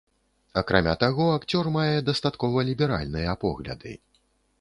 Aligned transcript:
Акрамя 0.59 0.93
таго, 1.03 1.27
акцёр 1.33 1.69
мае 1.75 1.97
дастаткова 2.07 2.63
ліберальныя 2.71 3.37
погляды. 3.45 3.93